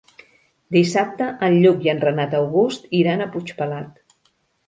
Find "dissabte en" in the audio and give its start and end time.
0.75-1.57